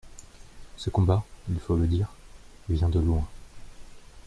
Ce 0.77 0.89
combat– 0.89 1.23
il 1.51 1.59
faut 1.59 1.77
le 1.77 1.85
dire– 1.85 2.07
vient 2.69 2.89
de 2.89 2.99
loin. 2.99 3.27